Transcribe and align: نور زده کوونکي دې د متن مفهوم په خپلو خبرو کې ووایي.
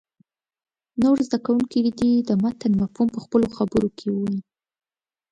نور 1.01 1.17
زده 1.27 1.39
کوونکي 1.45 1.79
دې 1.99 2.11
د 2.19 2.29
متن 2.43 2.71
مفهوم 2.81 3.07
په 3.15 3.19
خپلو 3.25 3.47
خبرو 3.57 3.87
کې 3.97 4.07
ووایي. 4.11 4.39